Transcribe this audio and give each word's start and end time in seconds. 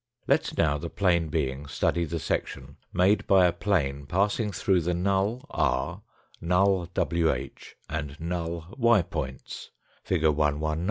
Let 0.25 0.57
now 0.57 0.79
the 0.79 0.89
plane 0.89 1.27
being 1.29 1.67
study 1.67 2.05
the 2.05 2.17
section 2.17 2.77
made 2.91 3.27
by 3.27 3.45
a 3.45 3.51
plane 3.53 4.07
parsing 4.07 4.51
through 4.51 4.81
the 4.81 4.95
null 4.95 5.45
r, 5.51 6.01
null 6.41 6.89
wh, 6.95 7.75
and 7.87 8.19
null 8.19 8.73
y 8.79 9.03
points, 9.03 9.69
fig. 10.03 10.25
119. 10.25 10.79